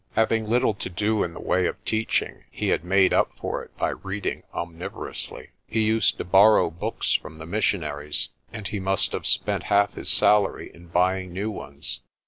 [0.15, 3.77] Having little to do in the way of teaching, he had made up for it
[3.77, 5.51] by reading omnivorously.
[5.67, 10.09] He used to borrow books from the missionaries, and he must have spent half his
[10.09, 12.01] salary in buying new ones.